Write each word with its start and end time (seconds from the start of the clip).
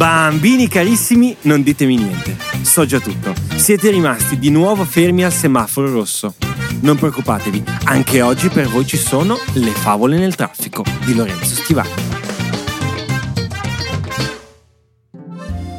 Bambini 0.00 0.66
carissimi, 0.66 1.36
non 1.42 1.62
ditemi 1.62 1.94
niente. 1.96 2.34
So 2.62 2.86
già 2.86 2.98
tutto. 2.98 3.34
Siete 3.56 3.90
rimasti 3.90 4.38
di 4.38 4.48
nuovo 4.48 4.86
fermi 4.86 5.24
al 5.24 5.30
semaforo 5.30 5.92
rosso. 5.92 6.36
Non 6.80 6.96
preoccupatevi, 6.96 7.62
anche 7.84 8.22
oggi 8.22 8.48
per 8.48 8.66
voi 8.70 8.86
ci 8.86 8.96
sono 8.96 9.38
le 9.52 9.72
favole 9.72 10.16
nel 10.16 10.34
traffico 10.36 10.82
di 11.04 11.14
Lorenzo 11.14 11.54
Stivali. 11.54 11.90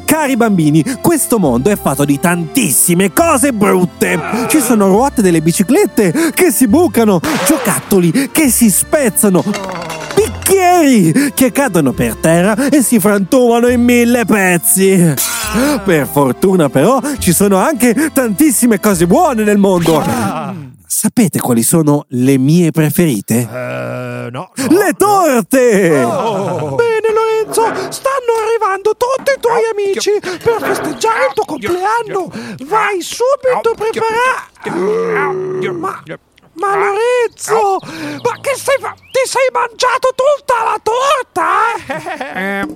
Cari 0.04 0.36
bambini, 0.36 0.84
questo 1.00 1.40
mondo 1.40 1.70
è 1.70 1.76
fatto 1.76 2.04
di 2.04 2.20
tantissime 2.20 3.12
cose 3.12 3.52
brutte. 3.52 4.46
Ci 4.48 4.60
sono 4.60 4.86
ruote 4.86 5.20
delle 5.20 5.42
biciclette 5.42 6.30
che 6.32 6.52
si 6.52 6.68
bucano, 6.68 7.18
giocattoli 7.44 8.30
che 8.30 8.50
si 8.50 8.70
spezzano, 8.70 9.42
bicchieri 10.52 11.32
che 11.34 11.50
cadono 11.50 11.92
per 11.92 12.16
terra 12.16 12.68
e 12.68 12.82
si 12.82 13.00
frantumano 13.00 13.68
in 13.68 13.82
mille 13.82 14.24
pezzi. 14.24 15.14
Per 15.84 16.06
fortuna 16.06 16.68
però 16.68 17.00
ci 17.18 17.32
sono 17.32 17.56
anche 17.56 18.10
tantissime 18.12 18.78
cose 18.78 19.06
buone 19.06 19.44
nel 19.44 19.58
mondo. 19.58 20.02
Sapete 20.86 21.40
quali 21.40 21.62
sono 21.62 22.04
le 22.10 22.38
mie 22.38 22.70
preferite? 22.70 23.40
Eh, 23.40 24.28
no, 24.30 24.50
no. 24.54 24.66
Le 24.68 24.92
torte! 24.96 26.04
Oh. 26.04 26.76
Bene 26.76 27.08
Lorenzo, 27.12 27.64
stanno 27.90 28.32
arrivando 28.46 28.94
tutti 28.96 29.32
i 29.34 29.40
tuoi 29.40 29.62
amici 29.72 30.12
per 30.20 30.58
festeggiare 30.60 31.26
il 31.28 31.34
tuo 31.34 31.44
compleanno. 31.44 32.30
Vai 32.66 33.00
subito 33.00 33.70
a 33.70 33.74
preparare. 33.74 35.72
Ma, 35.72 36.02
ma 36.54 36.76
Lorenzo, 36.76 37.78
ma 38.22 38.40
che 38.40 38.54
stai 38.56 38.76
fa? 38.80 38.92
Ti 38.94 39.28
sei 39.28 39.48
mangiato 39.52 40.14
tutta 40.14 40.54
la 40.64 40.80
torta? 40.82 42.34
Eh, 42.34 42.66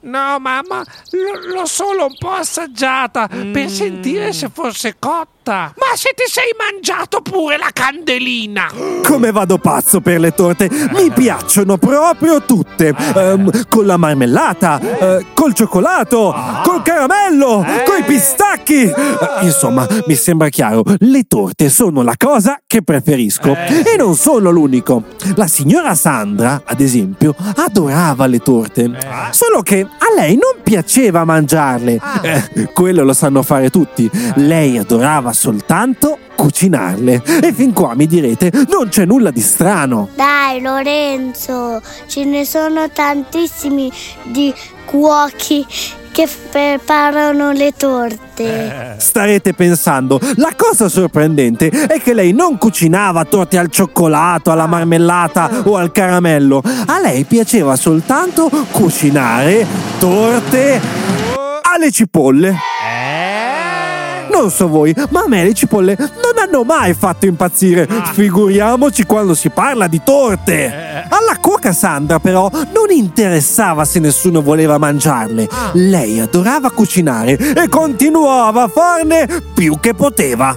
no, 0.00 0.38
mamma, 0.38 0.80
l- 1.10 1.52
l'ho 1.52 1.66
solo 1.66 2.06
un 2.06 2.16
po' 2.18 2.30
assaggiata 2.30 3.26
per 3.28 3.68
sentire 3.70 4.32
se 4.32 4.50
fosse 4.52 4.96
cotta. 4.98 5.72
Ma 5.76 5.94
se 5.94 6.12
ti 6.16 6.24
sei 6.26 6.54
mangiato 6.58 7.20
pure 7.20 7.58
la 7.58 7.68
candelina? 7.72 8.70
Come 9.04 9.30
vado 9.30 9.58
pazzo 9.58 10.00
per 10.00 10.18
le 10.20 10.32
torte? 10.32 10.68
Mi 10.92 11.10
piacciono 11.10 11.76
proprio 11.76 12.42
tutte. 12.42 12.94
Ehm, 13.14 13.50
con 13.68 13.84
la 13.84 13.96
marmellata, 13.98 14.80
eh, 14.80 15.26
col 15.34 15.52
cioccolato, 15.54 16.34
caramello, 16.84 17.64
coi 17.84 18.04
pistacchi. 18.04 18.82
Eh, 18.82 18.94
insomma, 19.42 19.86
mi 20.06 20.14
sembra 20.14 20.48
chiaro, 20.50 20.84
le 20.98 21.24
torte 21.26 21.68
sono 21.68 22.02
la 22.02 22.14
cosa 22.16 22.60
che 22.66 22.82
preferisco. 22.82 23.56
E 23.56 23.96
non 23.96 24.14
sono 24.14 24.50
l'unico. 24.50 25.02
La 25.34 25.46
signora 25.48 25.94
Sandra, 25.94 26.62
ad 26.64 26.80
esempio, 26.80 27.34
adorava 27.56 28.26
le 28.26 28.38
torte. 28.38 28.90
Solo 29.30 29.62
che 29.62 29.80
a 29.80 30.14
lei 30.14 30.34
non 30.34 30.62
piaceva 30.62 31.24
mangiarle. 31.24 32.00
Eh, 32.22 32.72
quello 32.72 33.02
lo 33.02 33.14
sanno 33.14 33.42
fare 33.42 33.70
tutti. 33.70 34.08
Lei 34.36 34.78
adorava 34.78 35.32
soltanto 35.32 36.18
cucinarle. 36.36 37.22
E 37.42 37.52
fin 37.52 37.72
qua 37.72 37.94
mi 37.94 38.06
direte, 38.06 38.52
non 38.68 38.88
c'è 38.88 39.04
nulla 39.04 39.30
di 39.30 39.40
strano. 39.40 40.10
Dai 40.14 40.60
Lorenzo, 40.60 41.80
ce 42.06 42.24
ne 42.24 42.44
sono 42.44 42.90
tantissimi 42.90 43.90
di 44.24 44.52
cuochi 44.84 45.66
che 46.14 46.28
preparano 46.28 47.50
le 47.50 47.72
torte. 47.76 48.94
Starete 48.98 49.52
pensando, 49.52 50.20
la 50.36 50.52
cosa 50.56 50.88
sorprendente 50.88 51.68
è 51.68 52.00
che 52.00 52.14
lei 52.14 52.32
non 52.32 52.56
cucinava 52.56 53.24
torte 53.24 53.58
al 53.58 53.68
cioccolato, 53.68 54.52
alla 54.52 54.68
marmellata 54.68 55.50
o 55.64 55.74
al 55.74 55.90
caramello. 55.90 56.62
A 56.86 57.00
lei 57.00 57.24
piaceva 57.24 57.74
soltanto 57.74 58.48
cucinare 58.70 59.66
torte 59.98 60.80
alle 61.62 61.90
cipolle. 61.90 62.54
Non 64.30 64.50
so 64.50 64.68
voi, 64.68 64.94
ma 65.10 65.22
a 65.22 65.28
me 65.28 65.44
le 65.44 65.54
cipolle 65.54 65.96
non 65.98 66.38
hanno 66.38 66.64
mai 66.64 66.94
fatto 66.94 67.26
impazzire. 67.26 67.88
Figuriamoci 68.12 69.04
quando 69.04 69.34
si 69.34 69.50
parla 69.50 69.86
di 69.86 70.00
torte. 70.04 71.04
Alla 71.08 71.38
cuoca 71.40 71.72
Sandra, 71.72 72.18
però, 72.18 72.50
non 72.50 72.90
interessava 72.90 73.84
se 73.84 73.98
nessuno 73.98 74.42
voleva 74.42 74.78
mangiarle. 74.78 75.48
Lei 75.74 76.20
adorava 76.20 76.70
cucinare 76.70 77.36
e 77.36 77.68
continuava 77.68 78.62
a 78.64 78.68
farne 78.68 79.28
più 79.54 79.78
che 79.80 79.94
poteva. 79.94 80.56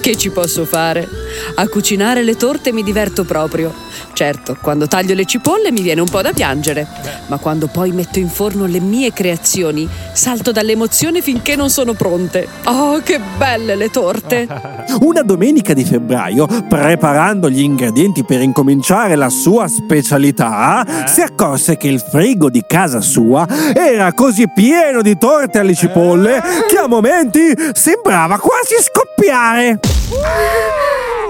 Che 0.00 0.16
ci 0.16 0.30
posso 0.30 0.64
fare? 0.64 1.23
A 1.56 1.68
cucinare 1.68 2.22
le 2.22 2.36
torte 2.36 2.72
mi 2.72 2.82
diverto 2.82 3.24
proprio. 3.24 3.72
Certo, 4.12 4.56
quando 4.60 4.86
taglio 4.86 5.14
le 5.14 5.24
cipolle 5.24 5.72
mi 5.72 5.82
viene 5.82 6.00
un 6.00 6.08
po' 6.08 6.22
da 6.22 6.32
piangere, 6.32 6.86
ma 7.26 7.38
quando 7.38 7.66
poi 7.66 7.90
metto 7.92 8.18
in 8.18 8.28
forno 8.28 8.66
le 8.66 8.80
mie 8.80 9.12
creazioni, 9.12 9.88
salto 10.12 10.52
dall'emozione 10.52 11.20
finché 11.20 11.56
non 11.56 11.70
sono 11.70 11.94
pronte. 11.94 12.46
Oh, 12.64 13.00
che 13.02 13.20
belle 13.36 13.74
le 13.74 13.90
torte! 13.90 14.46
Una 15.00 15.22
domenica 15.22 15.74
di 15.74 15.84
febbraio, 15.84 16.46
preparando 16.68 17.50
gli 17.50 17.60
ingredienti 17.60 18.24
per 18.24 18.40
incominciare 18.40 19.16
la 19.16 19.28
sua 19.28 19.66
specialità, 19.68 20.84
si 21.06 21.20
accorse 21.20 21.76
che 21.76 21.88
il 21.88 22.00
frigo 22.00 22.50
di 22.50 22.62
casa 22.66 23.00
sua 23.00 23.46
era 23.74 24.12
così 24.12 24.44
pieno 24.52 25.02
di 25.02 25.16
torte 25.18 25.58
alle 25.58 25.74
cipolle 25.74 26.40
che 26.68 26.76
a 26.76 26.86
momenti 26.86 27.52
sembrava 27.72 28.38
quasi 28.38 28.74
scoppiare. 28.80 29.80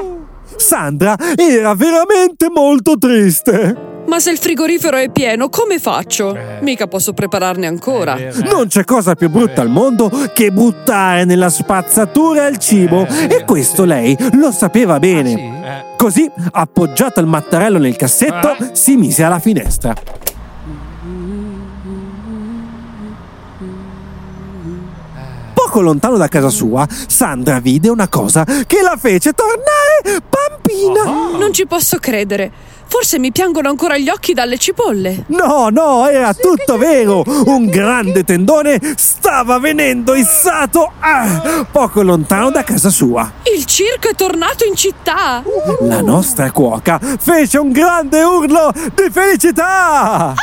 Sandra 0.65 1.15
era 1.37 1.75
veramente 1.75 2.49
molto 2.49 2.97
triste. 2.97 3.93
Ma 4.07 4.19
se 4.19 4.31
il 4.31 4.39
frigorifero 4.39 4.97
è 4.97 5.11
pieno, 5.11 5.51
come 5.51 5.79
faccio? 5.79 6.35
Mica 6.63 6.87
posso 6.87 7.13
prepararne 7.13 7.67
ancora. 7.67 8.17
Non 8.51 8.69
c'è 8.69 8.83
cosa 8.85 9.15
più 9.15 9.29
brutta 9.29 9.61
al 9.61 9.69
mondo 9.69 10.11
che 10.33 10.51
buttare 10.51 11.27
nella 11.27 11.51
spazzatura 11.51 12.47
il 12.47 12.57
cibo 12.57 13.07
e 13.07 13.45
questo 13.45 13.85
lei 13.85 14.17
lo 14.33 14.51
sapeva 14.53 14.99
bene. 14.99 15.93
Così, 15.99 16.31
appoggiato 16.53 17.21
il 17.21 17.27
mattarello 17.27 17.79
nel 17.79 17.97
cassetto, 17.97 18.57
si 18.73 18.97
mise 18.97 19.23
alla 19.23 19.41
finestra. 19.41 19.95
Poco 25.53 25.81
lontano 25.81 26.17
da 26.17 26.29
casa 26.29 26.51
sua, 26.51 26.87
Sandra 26.89 27.59
vide 27.59 27.89
una 27.89 28.09
cosa 28.09 28.45
che 28.45 28.81
la 28.81 28.97
fece 28.97 29.33
tornare 29.33 29.84
bambina. 30.03 31.39
Non 31.39 31.53
ci 31.53 31.67
posso 31.67 31.99
credere. 31.99 32.51
Forse 32.87 33.19
mi 33.19 33.33
piangono 33.33 33.69
ancora 33.69 33.97
gli 33.99 34.09
occhi 34.09 34.35
dalle 34.35 34.59
cipolle. 34.59 35.25
No, 35.29 35.69
no, 35.69 36.09
era 36.09 36.33
tutto 36.33 36.77
vero. 36.79 37.25
Un 37.27 37.67
grande 37.67 38.25
tendone 38.25 38.79
stava 38.97 39.59
venendo 39.59 40.15
issato 40.15 40.93
ah, 41.01 41.67
poco 41.71 42.03
lontano 42.03 42.51
da 42.51 42.63
casa 42.63 42.91
sua. 42.91 43.33
Il 43.55 43.65
circo 43.65 44.11
è 44.11 44.15
tornato 44.15 44.65
in 44.65 44.77
città. 44.77 45.43
La 45.81 46.03
nostra 46.03 46.53
cuoca 46.53 47.01
fece 47.19 47.59
un 47.59 47.73
grande 47.73 48.23
urlo 48.23 48.73
di 48.95 49.11
felicità. 49.11 50.35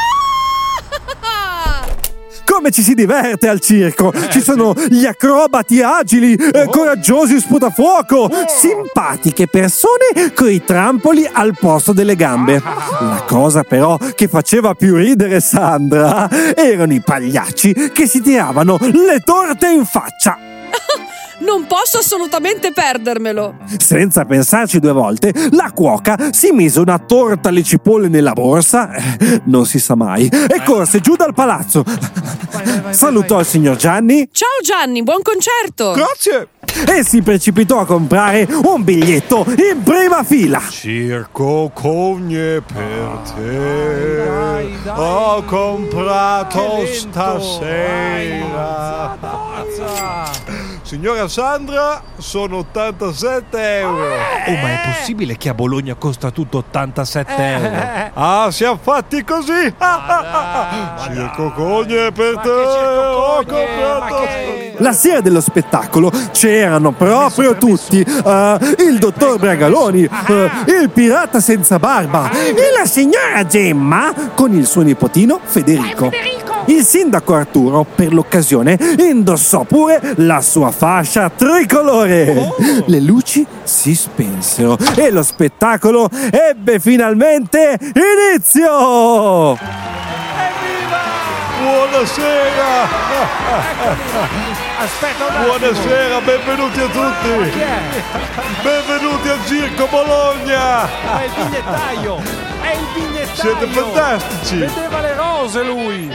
Come 2.62 2.74
ci 2.74 2.84
si 2.84 2.94
diverte 2.94 3.48
al 3.48 3.60
circo! 3.60 4.14
Ci 4.30 4.40
sono 4.40 4.76
gli 4.88 5.08
acrobati 5.08 5.82
agili, 5.82 6.36
eh, 6.36 6.68
coraggiosi 6.70 7.40
sputafuoco, 7.40 8.30
simpatiche 8.48 9.48
persone 9.48 10.32
coi 10.36 10.64
trampoli 10.64 11.28
al 11.30 11.58
posto 11.60 11.92
delle 11.92 12.16
gambe. 12.16 12.62
La 13.00 13.24
cosa 13.26 13.64
però 13.64 13.98
che 14.14 14.28
faceva 14.28 14.76
più 14.76 14.96
ridere 14.96 15.40
Sandra 15.40 16.30
erano 16.54 16.94
i 16.94 17.02
pagliacci 17.02 17.90
che 17.92 18.06
si 18.06 18.22
tiravano 18.22 18.78
le 18.80 19.22
torte 19.24 19.68
in 19.68 19.84
faccia. 19.84 20.38
Non 21.42 21.66
posso 21.68 21.98
assolutamente 22.00 22.72
perdermelo. 22.72 23.58
Senza 23.78 24.26
pensarci 24.26 24.80
due 24.80 24.92
volte, 24.92 25.34
la 25.52 25.72
cuoca 25.74 26.30
si 26.32 26.52
mise 26.52 26.80
una 26.80 26.98
torta 27.00 27.50
alle 27.50 27.64
cipolle 27.64 28.08
nella 28.08 28.34
borsa, 28.34 28.90
non 29.46 29.66
si 29.66 29.80
sa 29.80 29.96
mai, 29.96 30.28
e 30.28 30.64
corse 30.64 31.00
giù 31.00 31.16
dal 31.16 31.34
palazzo. 31.34 31.84
Salutò 32.92 33.40
il 33.40 33.46
signor 33.46 33.76
Gianni 33.76 34.30
Ciao 34.32 34.48
Gianni, 34.64 35.04
buon 35.04 35.22
concerto. 35.22 35.92
Grazie. 35.92 36.48
e 36.88 37.04
si 37.04 37.22
precipitò 37.22 37.80
a 37.80 37.86
comprare 37.86 38.48
un 38.64 38.84
biglietto 38.84 39.46
in 39.48 39.84
prima 39.84 40.24
fila. 40.24 40.62
Circo 40.70 41.72
cogne 41.74 42.62
per 42.62 43.22
te. 43.36 44.90
Ho 44.96 45.44
comprato 45.44 46.86
stasera. 46.92 48.61
Signora 50.92 51.26
Sandra, 51.30 52.02
sono 52.18 52.58
87 52.58 53.78
euro. 53.80 54.14
Oh, 54.48 54.52
ma 54.62 54.72
è 54.74 54.80
possibile 54.94 55.38
che 55.38 55.48
a 55.48 55.54
Bologna 55.54 55.96
costa 55.96 56.32
tutto 56.32 56.58
87 56.58 57.34
euro? 57.34 58.12
Ah, 58.14 58.50
siamo 58.52 58.78
fatti 58.82 59.24
così. 59.24 59.74
Circo 61.04 61.54
cogne 61.54 62.12
per 62.12 62.40
te. 62.40 62.50
Ho 62.50 63.38
comprato 63.38 64.24
La 64.80 64.92
sera 64.92 65.22
dello 65.22 65.40
spettacolo 65.40 66.12
c'erano 66.34 66.92
proprio 66.92 67.56
tutti. 67.56 68.02
eh, 68.02 68.58
il 68.80 69.00
dottor 69.00 69.40
Bragaloni, 69.40 70.04
eh, 70.04 70.50
il 70.82 70.90
pirata 70.90 71.40
senza 71.40 71.80
barba 71.80 72.30
e 72.32 72.78
la 72.78 72.86
signora 72.86 73.46
Gemma 73.46 74.14
con 74.36 74.54
il 74.54 74.66
suo 74.66 74.82
nipotino 74.82 75.40
Federico. 75.42 76.10
Federico. 76.10 76.41
Il 76.66 76.84
sindaco 76.84 77.34
Arturo, 77.36 77.84
per 77.84 78.14
l'occasione, 78.14 78.78
indossò 78.98 79.64
pure 79.64 80.14
la 80.18 80.42
sua 80.42 80.72
fascia 80.72 81.30
tricolore. 81.30 82.54
Le 82.86 83.00
luci 83.00 83.46
si 83.64 83.96
spensero 83.96 84.78
e 84.96 85.10
lo 85.12 85.24
spettacolo 85.24 86.10
ebbe 86.32 86.80
finalmente 86.80 87.78
inizio! 87.82 89.58
Buonasera! 91.62 92.88
Aspetta 94.82 95.26
un 95.26 95.34
attimo. 95.36 95.58
Buonasera, 95.58 96.22
benvenuti 96.22 96.80
a 96.80 96.88
tutti! 96.88 97.30
Benvenuti 98.64 99.28
al 99.30 99.40
Circo 99.46 99.88
Bologna! 99.90 100.86
È 100.86 101.24
il 101.26 101.32
bigliettaio. 101.36 102.18
È 102.62 102.74
il 102.74 102.88
bigliettaio. 102.94 103.36
Siete 103.36 103.68
fantastici! 103.68 104.58
Vedeva 104.58 105.02
le 105.02 105.14
rose 105.16 105.64
lui. 105.64 106.10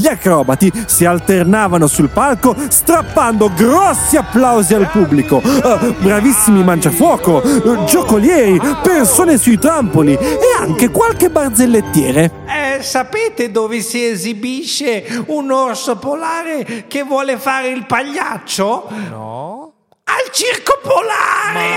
Gli 0.00 0.06
acrobati 0.06 0.72
si 0.86 1.04
alternavano 1.04 1.86
sul 1.86 2.08
palco 2.08 2.56
strappando 2.70 3.52
grossi 3.54 4.16
applausi 4.16 4.72
al 4.72 4.88
pubblico. 4.88 5.42
Eh, 5.42 5.94
bravissimi 5.98 6.64
mangiafuoco, 6.64 7.42
eh, 7.42 7.84
giocolieri, 7.84 8.58
persone 8.82 9.36
sui 9.36 9.58
trampoli 9.58 10.14
e 10.14 10.38
anche 10.58 10.88
qualche 10.88 11.28
barzellettiere. 11.28 12.30
Eh, 12.46 12.82
sapete 12.82 13.50
dove 13.50 13.82
si 13.82 14.02
esibisce 14.02 15.22
un 15.26 15.50
orso 15.50 15.96
polare 15.96 16.86
che 16.88 17.02
vuole 17.02 17.36
fare 17.36 17.68
il 17.68 17.84
pagliaccio? 17.84 18.88
No. 19.10 19.72
Al 20.04 20.32
circo 20.32 20.78
polare! 20.82 21.74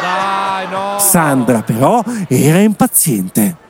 Dai, 0.00 0.66
no. 0.72 0.98
Sandra 0.98 1.62
però 1.62 2.02
era 2.26 2.58
impaziente. 2.58 3.66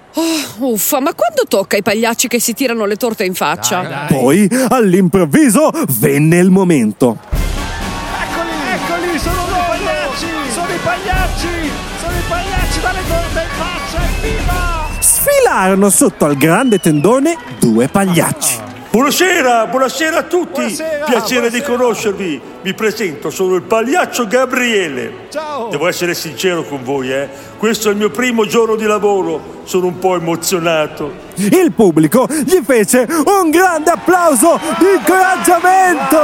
Uffa, 0.59 1.01
ma 1.01 1.15
quando 1.15 1.45
tocca 1.49 1.77
ai 1.77 1.83
pagliacci 1.83 2.27
che 2.29 2.41
si 2.41 2.53
tirano 2.53 2.85
le 2.87 2.97
torte 2.97 3.25
in 3.25 3.35
faccia? 3.35 4.07
Poi, 4.09 4.49
all'improvviso, 4.69 5.71
venne 6.01 6.39
il 6.39 6.51
momento. 6.51 7.19
Eccoli, 7.31 8.51
eccoli, 8.73 9.19
sono 9.19 9.41
i 9.41 9.47
pagliacci! 9.67 10.27
Sono 10.53 10.67
i 10.73 10.79
pagliacci! 10.83 11.71
Sono 12.01 12.13
i 12.13 12.23
pagliacci 12.29 12.81
dalle 12.81 13.01
torte 13.07 13.41
in 13.41 13.49
faccia, 13.57 14.03
evviva! 14.05 14.87
Sfilarono 14.99 15.91
sotto 15.91 16.25
al 16.25 16.37
grande 16.37 16.79
tendone 16.81 17.37
due 17.61 17.89
pagliacci. 17.89 18.67
Buonasera, 18.91 19.67
buonasera 19.67 20.17
a 20.19 20.23
tutti. 20.23 20.61
Buonasera, 20.61 21.05
Piacere 21.05 21.51
di 21.51 21.59
buonasera. 21.61 21.77
conoscervi. 21.77 22.41
Mi 22.69 22.75
presento, 22.75 23.31
sono 23.31 23.55
il 23.55 23.63
pagliaccio 23.63 24.27
Gabriele. 24.27 25.29
Ciao! 25.31 25.69
Devo 25.69 25.89
essere 25.89 26.13
sincero 26.13 26.65
con 26.65 26.85
voi, 26.85 27.11
eh. 27.11 27.27
Questo 27.57 27.89
è 27.89 27.93
il 27.93 27.97
mio 27.97 28.11
primo 28.11 28.45
giorno 28.45 28.77
di 28.77 28.85
lavoro. 28.85 29.63
Sono 29.65 29.87
un 29.87 29.99
po' 29.99 30.17
emozionato. 30.17 31.15
Il 31.37 31.73
pubblico 31.75 32.27
gli 32.29 32.61
fece 32.63 33.09
un 33.09 33.49
grande 33.49 33.93
applauso 33.93 34.61
di 34.79 34.85
incoraggiamento. 34.85 36.19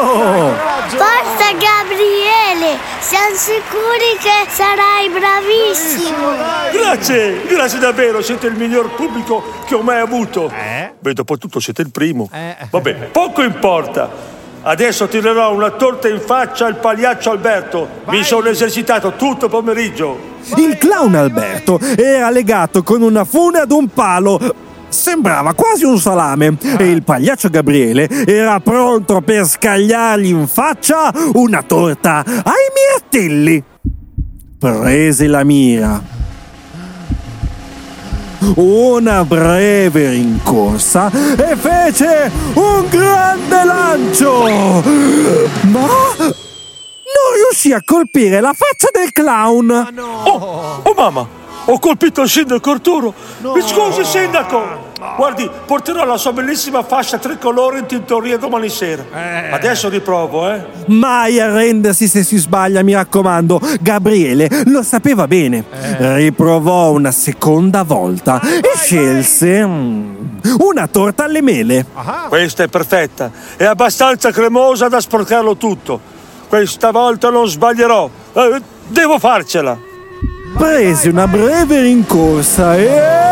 Forza 0.89 1.51
Gabriele, 1.53 2.77
siamo 3.01 3.37
sicuri 3.37 4.19
che 4.21 4.47
sarai 4.51 5.09
bravissimo. 5.09 6.29
Grazie, 6.73 7.47
grazie 7.47 7.79
davvero. 7.79 8.21
Siete 8.21 8.49
il 8.49 8.55
miglior 8.55 8.95
pubblico 8.95 9.43
che 9.67 9.77
ho 9.77 9.81
mai 9.81 10.01
avuto. 10.01 10.53
Beh, 10.99 11.15
dopo 11.15 11.39
tutto 11.39 11.59
siete 11.59 11.81
il 11.81 11.91
primo. 11.91 12.29
Vabbè, 12.69 12.93
poco 13.13 13.43
importa. 13.43 14.34
Adesso 14.67 15.09
tirerò 15.09 15.55
una 15.55 15.73
torta 15.73 16.09
in 16.09 16.21
faccia 16.21 16.65
al 16.65 16.77
pagliaccio 16.77 17.31
Alberto. 17.31 17.87
Mi 18.07 18.23
sono 18.23 18.49
esercitato 18.49 19.13
tutto 19.13 19.51
pomeriggio. 19.51 20.33
Il 20.57 20.79
clown 20.79 21.15
Alberto 21.15 21.79
era 21.79 22.31
legato 22.31 22.83
con 22.83 23.03
una 23.03 23.25
fune 23.25 23.59
ad 23.59 23.71
un 23.71 23.89
palo. 23.89 24.41
Sembrava 24.89 25.53
quasi 25.53 25.85
un 25.85 25.99
salame 25.99 26.57
e 26.79 26.91
il 26.91 27.03
pagliaccio 27.03 27.51
Gabriele 27.51 28.09
era 28.25 28.59
pronto 28.61 29.21
per 29.21 29.45
scagliargli 29.45 30.29
in 30.29 30.47
faccia 30.47 31.13
una 31.35 31.63
torta 31.63 32.25
ai 32.25 33.13
mirtilli. 33.13 33.63
Prese 34.59 35.27
la 35.27 35.45
mira. 35.45 36.14
Una 38.57 39.25
breve 39.25 40.11
rincorsa 40.11 41.11
e 41.11 41.57
fece 41.57 42.31
un 42.55 42.87
grande 42.89 43.65
lancio. 43.65 44.43
Ma 44.43 45.81
non 45.81 47.33
riuscì 47.37 47.73
a 47.73 47.81
colpire 47.85 48.41
la 48.41 48.53
faccia 48.53 48.89
del 48.93 49.13
clown. 49.13 49.71
Oh, 50.25 50.81
oh 50.83 50.95
mamma, 50.95 51.27
ho 51.65 51.79
colpito 51.79 52.23
il 52.23 52.29
sindaco 52.29 52.71
Arturo. 52.71 53.15
Mi 53.41 53.63
scusi 53.63 54.05
sindaco. 54.05 54.84
Guardi, 55.17 55.49
porterò 55.65 56.05
la 56.05 56.17
sua 56.17 56.33
bellissima 56.33 56.83
fascia 56.83 57.19
tricolore 57.19 57.79
in 57.79 57.87
tintoria 57.87 58.37
domani 58.37 58.69
sera. 58.69 59.05
Adesso 59.53 59.89
riprovo, 59.89 60.51
eh. 60.51 60.65
Mai 60.87 61.39
arrendersi 61.39 62.09
se 62.09 62.25
si 62.25 62.37
sbaglia, 62.37 62.83
mi 62.83 62.95
raccomando. 62.95 63.61
Gabriele 63.81 64.49
lo 64.67 64.83
sapeva 64.83 65.27
bene. 65.29 65.65
Riprovò 65.99 66.91
una 66.91 67.13
seconda 67.13 67.83
volta 67.85 68.41
e 68.41 68.77
scelse 68.77 69.65
mm, 69.65 70.15
una 70.59 70.89
torta 70.89 71.25
alle 71.25 71.43
mele. 71.43 71.87
Questa 72.29 72.65
è 72.65 72.69
perfetta. 72.69 73.31
È 73.57 73.65
abbastanza 73.65 74.31
cremosa 74.33 74.89
da 74.89 75.01
sporcarlo 75.01 75.57
tutto. 75.57 76.01
Questa 76.49 76.91
volta 76.91 77.31
non 77.31 77.47
sbaglierò. 77.47 78.11
Eh, 78.33 78.63
devo 78.89 79.19
farcela. 79.19 79.77
Prese 80.57 81.09
una 81.09 81.27
breve 81.27 81.81
rincorsa 81.81 82.77
e... 82.77 83.24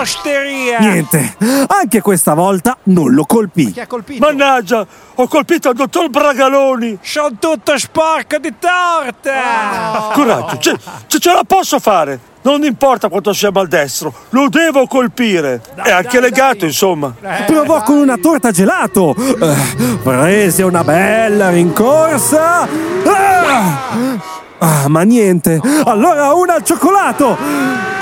Osteria! 0.00 0.78
Niente, 0.78 1.36
anche 1.66 2.00
questa 2.00 2.34
volta 2.34 2.76
non 2.84 3.12
lo 3.12 3.24
colpì. 3.24 3.72
Chi 3.72 3.80
ha 3.80 3.86
colpito? 3.86 4.24
Mannaggia, 4.24 4.86
ho 5.14 5.26
colpito 5.28 5.70
il 5.70 5.76
dottor 5.76 6.08
Bragaloni. 6.08 6.98
Sono 7.02 7.30
tutto 7.38 7.76
sporco 7.78 8.38
di 8.38 8.54
torta! 8.58 10.10
Coraggio, 10.12 10.58
ce, 10.58 10.76
ce- 11.06 11.18
ce 11.18 11.32
la 11.32 11.42
posso 11.46 11.78
fare. 11.78 12.20
Non 12.42 12.62
importa 12.62 13.08
quanto 13.08 13.32
sia 13.32 13.50
maldestro, 13.50 14.12
lo 14.30 14.48
devo 14.48 14.86
colpire. 14.86 15.60
È 15.74 15.90
anche 15.90 16.20
dai, 16.20 16.30
legato, 16.30 16.58
dai. 16.58 16.68
insomma. 16.68 17.12
Provò 17.46 17.82
con 17.82 17.96
una 17.96 18.16
torta 18.16 18.50
gelato. 18.52 19.14
Eh, 19.16 19.98
prese 20.02 20.62
una 20.62 20.84
bella 20.84 21.50
rincorsa. 21.50 22.60
Ah! 23.04 24.16
Ah, 24.58 24.88
ma 24.88 25.02
niente. 25.02 25.60
Allora 25.84 26.32
una 26.32 26.54
al 26.54 26.64
cioccolato. 26.64 27.36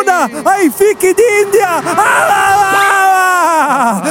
Una 0.00 0.28
ai 0.42 0.70
fichi 0.74 1.14
d'India. 1.14 1.80
Ah! 1.84 4.02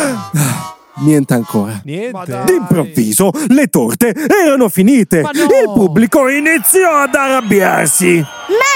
Niente 0.98 1.34
ancora. 1.34 1.82
Niente. 1.84 2.44
D'improvviso 2.46 3.32
le 3.50 3.68
torte 3.68 4.14
erano 4.14 4.70
finite. 4.70 5.30
Il 5.34 5.72
pubblico 5.74 6.30
iniziò 6.30 7.02
ad 7.02 7.14
arrabbiarsi. 7.14 8.20
Ma 8.20 8.75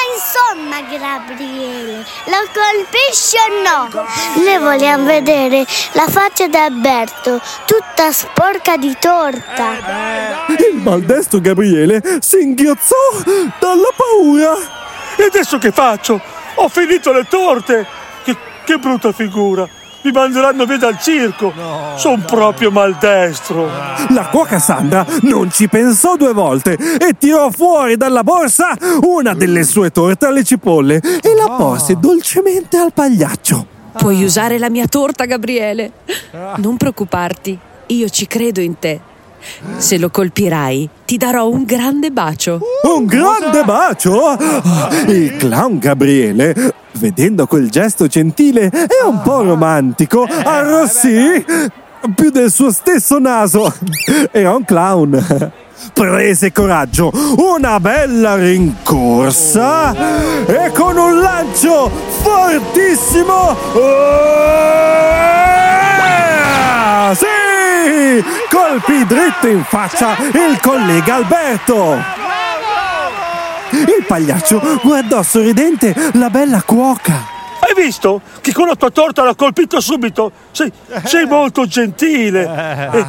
insomma, 0.60 0.82
Gabriele, 0.82 2.06
lo 2.26 2.50
colpisci 2.54 3.38
o 3.38 3.62
no? 3.64 4.44
Noi 4.44 4.58
vogliamo 4.58 5.06
vedere 5.06 5.66
la 5.94 6.08
faccia 6.08 6.48
di 6.48 6.58
Alberto, 6.58 7.42
tutta 7.66 8.12
sporca 8.12 8.76
di 8.78 8.96
torta. 9.00 10.48
Il 10.58 10.76
maldestro 10.76 11.40
Gabriele 11.40 12.02
si 12.20 12.42
inghiozzò 12.42 12.96
dalla 13.60 13.90
paura. 13.96 14.54
E 15.16 15.24
adesso 15.24 15.58
che 15.58 15.72
faccio? 15.72 16.22
Ho 16.56 16.68
finito 16.68 17.12
le 17.12 17.26
torte. 17.28 17.86
Che, 18.24 18.36
che 18.66 18.78
brutta 18.78 19.12
figura. 19.12 19.68
Mi 20.02 20.12
manderanno 20.12 20.66
via 20.66 20.78
dal 20.78 20.98
circo. 21.00 21.54
Sono 21.96 22.24
proprio 22.26 22.72
maldestro. 22.72 23.66
La 24.10 24.28
cuoca 24.32 24.60
Sandra 24.60 25.06
non 25.24 25.52
ci 25.52 25.68
pensò 25.68 26.16
due 26.16 26.34
volte 26.34 26.74
e 26.74 27.16
tirò 27.18 27.50
fuori 27.50 27.98
dalla 27.98 28.24
borsa 28.24 28.78
una 29.02 29.34
delle 29.34 29.64
sue 29.64 29.92
torte 29.92 30.26
alle 30.26 30.44
cipolle 30.44 31.02
e 31.02 31.36
la 31.36 31.54
porse 31.56 31.98
dolcemente 32.00 32.78
al 32.78 32.94
pagliaccio. 32.94 33.78
Puoi 33.98 34.24
usare 34.24 34.58
la 34.58 34.70
mia 34.70 34.88
torta, 34.88 35.26
Gabriele. 35.26 35.92
Non 36.58 36.78
preoccuparti, 36.78 37.58
io 37.88 38.10
ci 38.10 38.28
credo 38.28 38.62
in 38.62 38.80
te. 38.80 39.09
Se 39.78 39.98
lo 39.98 40.10
colpirai, 40.10 40.90
ti 41.06 41.18
darò 41.18 41.48
un 41.48 41.64
grande 41.64 42.12
bacio. 42.12 42.60
Un 42.84 43.06
grande 43.06 43.64
bacio! 43.64 44.38
Il 45.08 45.38
clown 45.38 45.80
Gabriele, 45.80 46.74
vedendo 46.94 47.48
quel 47.48 47.70
gesto 47.70 48.08
gentile 48.08 48.66
e 48.72 49.06
un 49.06 49.22
po' 49.22 49.42
romantico, 49.44 50.24
arrossì 50.24 51.44
più 52.16 52.30
del 52.30 52.52
suo 52.52 52.72
stesso 52.72 53.20
naso. 53.20 53.74
Era 54.32 54.56
un 54.56 54.64
clown. 54.66 55.52
Prese 55.94 56.52
coraggio, 56.52 57.10
una 57.38 57.80
bella 57.80 58.36
rincorsa 58.36 59.96
e 60.46 60.72
con 60.74 60.98
un 60.98 61.20
lancio 61.22 61.90
fortissimo. 62.22 63.56
Ah, 66.62 67.14
Sì! 67.16 67.49
Colpì 68.50 69.06
dritto 69.06 69.48
in 69.48 69.62
faccia 69.64 70.16
il 70.18 70.58
collega 70.62 71.16
Alberto. 71.16 71.98
Il 73.72 74.06
pagliaccio 74.08 74.80
guardò 74.82 75.22
sorridente 75.22 75.94
la 76.14 76.30
bella 76.30 76.62
cuoca. 76.62 77.38
Hai 77.60 77.74
visto 77.76 78.22
che 78.40 78.54
con 78.54 78.68
la 78.68 78.76
tua 78.76 78.90
torta 78.90 79.24
l'ha 79.24 79.36
colpito 79.36 79.82
subito? 79.82 80.32
Sei, 80.52 80.72
sei 81.04 81.26
molto 81.26 81.66
gentile 81.66 82.44
e, 82.94 83.06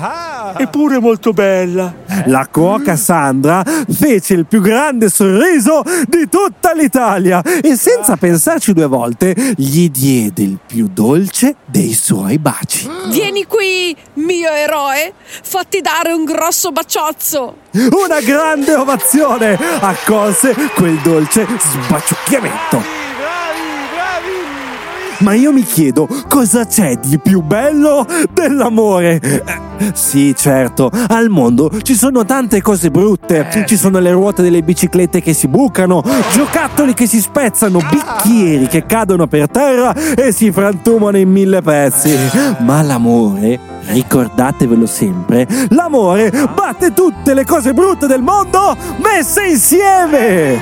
eppure 0.57 0.99
molto 0.99 1.33
bella. 1.33 1.95
La 2.26 2.49
cuoca 2.50 2.97
Sandra 2.97 3.62
fece 3.64 4.35
il 4.35 4.47
più 4.47 4.61
grande 4.61 5.09
sorriso 5.09 5.83
di 6.07 6.28
tutta 6.28 6.73
l'Italia 6.73 7.42
e 7.42 7.76
senza 7.76 8.16
pensarci 8.16 8.73
due 8.73 8.87
volte 8.87 9.35
gli 9.57 9.88
diede 9.90 10.42
il 10.42 10.59
più 10.64 10.88
dolce 10.92 11.57
dei 11.66 11.92
suoi 11.92 12.38
baci. 12.38 12.88
Vieni 13.09 13.47
qui, 13.47 13.97
mio 14.14 14.50
eroe, 14.50 15.12
fatti 15.42 15.80
dare 15.80 16.12
un 16.12 16.25
grosso 16.25 16.71
baciozzo. 16.73 17.57
Una 17.73 18.21
grande 18.21 18.75
ovazione 18.75 19.59
accolse 19.80 20.54
quel 20.75 20.99
dolce 21.02 21.47
sbaciucchiamento. 21.59 23.00
Ma 25.21 25.35
io 25.35 25.53
mi 25.53 25.62
chiedo 25.62 26.09
cosa 26.29 26.65
c'è 26.67 26.97
di 26.97 27.19
più 27.19 27.43
bello 27.43 28.07
dell'amore? 28.33 29.21
Eh, 29.21 29.93
sì, 29.93 30.35
certo, 30.37 30.91
al 31.09 31.29
mondo 31.29 31.71
ci 31.83 31.95
sono 31.95 32.25
tante 32.25 32.62
cose 32.62 32.91
brutte. 32.91 33.65
Ci 33.67 33.77
sono 33.77 33.99
le 33.99 34.12
ruote 34.12 34.43
delle 34.43 34.62
biciclette 34.62 35.21
che 35.21 35.35
si 35.35 35.47
bucano, 35.47 36.03
giocattoli 36.33 36.95
che 36.95 37.07
si 37.07 37.21
spezzano, 37.21 37.81
bicchieri 37.91 38.67
che 38.67 38.87
cadono 38.87 39.27
per 39.27 39.49
terra 39.50 39.95
e 39.95 40.33
si 40.33 40.50
frantumano 40.50 41.19
in 41.19 41.31
mille 41.31 41.61
pezzi. 41.61 42.17
Ma 42.61 42.81
l'amore 42.81 43.80
ricordatevelo 43.87 44.87
sempre, 44.87 45.47
l'amore 45.71 46.31
batte 46.55 46.93
tutte 46.93 47.35
le 47.35 47.45
cose 47.45 47.73
brutte 47.73 48.07
del 48.07 48.23
mondo 48.23 48.77
messe 48.99 49.47
insieme. 49.47 50.61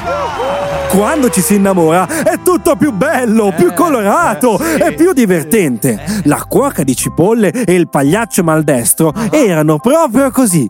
Quando 0.88 1.28
ci 1.28 1.40
si 1.42 1.56
innamora 1.56 2.06
è 2.22 2.40
tutto 2.42 2.74
più 2.76 2.92
bello, 2.92 3.52
più 3.54 3.72
colorato 3.74 4.58
e 4.58 4.94
più 4.94 5.12
divertente. 5.12 6.02
La 6.24 6.44
cuoca 6.48 6.82
di 6.82 6.96
cipolle 6.96 7.50
e 7.50 7.74
il 7.74 7.88
pagliaccio 7.88 8.42
maldestro 8.42 9.12
erano 9.30 9.78
proprio 9.78 10.30
così 10.30 10.68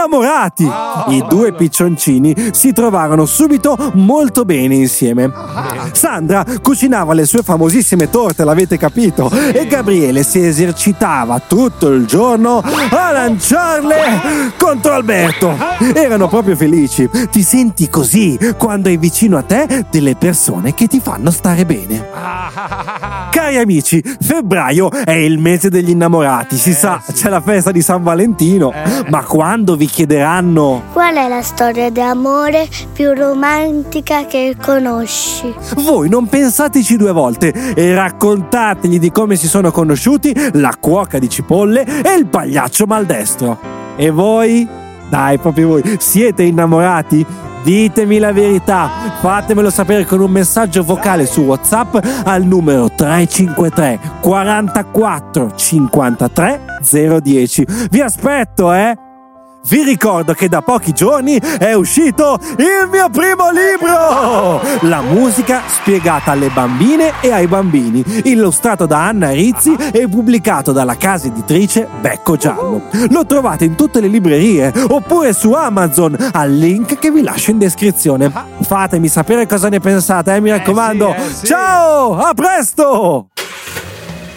innamorati. 0.00 0.70
I 1.08 1.24
due 1.28 1.52
piccioncini 1.52 2.34
si 2.52 2.72
trovarono 2.72 3.26
subito 3.26 3.76
molto 3.94 4.44
bene 4.44 4.74
insieme. 4.76 5.30
Sandra 5.92 6.44
cucinava 6.62 7.12
le 7.12 7.26
sue 7.26 7.42
famosissime 7.42 8.08
torte, 8.08 8.44
l'avete 8.44 8.78
capito, 8.78 9.30
e 9.30 9.66
Gabriele 9.66 10.22
si 10.22 10.44
esercitava 10.44 11.40
tutto 11.40 11.88
il 11.88 12.06
giorno 12.06 12.62
a 12.62 13.12
lanciarle 13.12 14.52
contro 14.56 14.94
Alberto. 14.94 15.54
Erano 15.94 16.28
proprio 16.28 16.56
felici. 16.56 17.08
Ti 17.30 17.42
senti 17.42 17.88
così 17.90 18.38
quando 18.56 18.88
hai 18.88 18.96
vicino 18.96 19.36
a 19.36 19.42
te 19.42 19.86
delle 19.90 20.16
persone 20.16 20.72
che 20.72 20.86
ti 20.86 21.00
fanno 21.00 21.30
stare 21.30 21.66
bene. 21.66 22.08
Cari 23.30 23.58
amici, 23.58 24.02
febbraio 24.20 24.90
è 24.90 25.12
il 25.12 25.38
mese 25.38 25.68
degli 25.68 25.90
innamorati, 25.90 26.56
si 26.56 26.72
sa, 26.72 27.02
c'è 27.12 27.28
la 27.28 27.40
festa 27.40 27.70
di 27.70 27.82
San 27.82 28.02
Valentino, 28.02 28.72
ma 29.08 29.22
quando 29.22 29.76
vi 29.76 29.86
chiederanno 29.90 30.84
Qual 30.92 31.14
è 31.14 31.28
la 31.28 31.42
storia 31.42 31.90
d'amore 31.90 32.68
più 32.92 33.12
romantica 33.12 34.24
che 34.24 34.56
conosci? 34.60 35.52
Voi 35.76 36.08
non 36.08 36.26
pensateci 36.28 36.96
due 36.96 37.12
volte 37.12 37.52
e 37.74 37.94
raccontategli 37.94 38.98
di 38.98 39.10
come 39.10 39.36
si 39.36 39.48
sono 39.48 39.70
conosciuti 39.70 40.34
la 40.54 40.74
cuoca 40.80 41.18
di 41.18 41.28
cipolle 41.28 41.84
e 42.02 42.14
il 42.14 42.26
pagliaccio 42.26 42.86
maldestro. 42.86 43.58
E 43.96 44.10
voi? 44.10 44.66
Dai, 45.08 45.38
proprio 45.38 45.68
voi, 45.68 45.96
siete 45.98 46.44
innamorati? 46.44 47.26
Ditemi 47.62 48.18
la 48.18 48.32
verità, 48.32 48.88
fatemelo 49.20 49.68
sapere 49.68 50.06
con 50.06 50.20
un 50.20 50.30
messaggio 50.30 50.82
vocale 50.82 51.26
su 51.26 51.42
WhatsApp 51.42 51.96
al 52.24 52.44
numero 52.44 52.90
353 52.94 53.98
44 54.20 55.54
53 55.54 56.60
010. 57.20 57.66
Vi 57.90 58.00
aspetto, 58.00 58.72
eh? 58.72 58.96
Vi 59.62 59.82
ricordo 59.82 60.32
che 60.32 60.48
da 60.48 60.62
pochi 60.62 60.92
giorni 60.92 61.38
è 61.38 61.74
uscito 61.74 62.38
il 62.56 62.88
mio 62.90 63.10
primo 63.10 63.50
libro! 63.50 64.60
La 64.88 65.02
musica 65.02 65.62
spiegata 65.66 66.30
alle 66.30 66.48
bambine 66.48 67.12
e 67.20 67.30
ai 67.30 67.46
bambini, 67.46 68.02
illustrato 68.24 68.86
da 68.86 69.06
Anna 69.06 69.30
Rizzi 69.30 69.76
e 69.92 70.08
pubblicato 70.08 70.72
dalla 70.72 70.96
casa 70.96 71.26
editrice 71.26 71.86
Becco 72.00 72.36
Giallo. 72.36 72.84
Lo 73.10 73.26
trovate 73.26 73.66
in 73.66 73.74
tutte 73.74 74.00
le 74.00 74.08
librerie 74.08 74.72
oppure 74.88 75.34
su 75.34 75.52
Amazon 75.52 76.16
al 76.32 76.52
link 76.52 76.98
che 76.98 77.10
vi 77.10 77.22
lascio 77.22 77.50
in 77.50 77.58
descrizione. 77.58 78.32
Fatemi 78.62 79.08
sapere 79.08 79.46
cosa 79.46 79.68
ne 79.68 79.78
pensate, 79.78 80.34
eh, 80.34 80.40
mi 80.40 80.50
raccomando. 80.50 81.14
Ciao, 81.42 82.16
a 82.18 82.32
presto! 82.32 83.28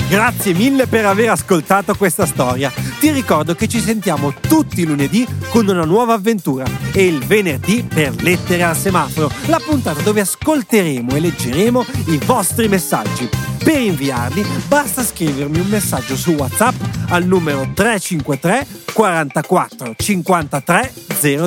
Grazie 0.10 0.54
mille 0.54 0.86
per 0.86 1.06
aver 1.06 1.30
ascoltato 1.30 1.96
questa 1.96 2.26
storia. 2.26 2.93
Ti 3.04 3.12
ricordo 3.12 3.54
che 3.54 3.68
ci 3.68 3.82
sentiamo 3.82 4.34
tutti 4.34 4.80
i 4.80 4.86
lunedì 4.86 5.28
con 5.50 5.68
una 5.68 5.84
nuova 5.84 6.14
avventura 6.14 6.64
e 6.94 7.06
il 7.06 7.20
venerdì 7.26 7.84
per 7.84 8.16
Lettere 8.24 8.64
al 8.64 8.78
semaforo, 8.78 9.30
la 9.48 9.60
puntata 9.60 10.00
dove 10.00 10.22
ascolteremo 10.22 11.14
e 11.14 11.20
leggeremo 11.20 11.86
i 12.06 12.18
vostri 12.26 12.70
messaggi. 12.70 13.28
Per 13.62 13.78
inviarli 13.78 14.46
basta 14.70 15.04
scrivermi 15.04 15.60
un 15.60 15.68
messaggio 15.68 16.16
su 16.16 16.32
WhatsApp 16.32 16.76
al 17.10 17.26
numero 17.26 17.70
353 17.74 18.68
44 18.94 19.96
53 19.98 20.94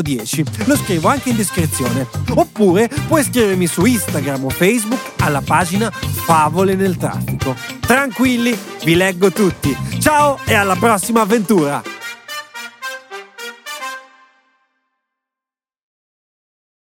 010. 0.02 0.44
Lo 0.64 0.76
scrivo 0.76 1.08
anche 1.08 1.30
in 1.30 1.36
descrizione. 1.36 2.06
Oppure 2.34 2.90
puoi 3.08 3.22
scrivermi 3.22 3.66
su 3.66 3.84
Instagram 3.84 4.44
o 4.44 4.50
Facebook 4.50 5.12
alla 5.18 5.40
pagina 5.40 5.90
Favole 6.26 6.74
nel 6.74 6.96
traffico. 6.96 7.54
Tranquilli, 7.78 8.58
vi 8.82 8.96
leggo 8.96 9.30
tutti. 9.30 9.72
Ciao 10.00 10.40
e 10.44 10.54
alla 10.54 10.74
prossima 10.74 11.20
avventura! 11.20 11.80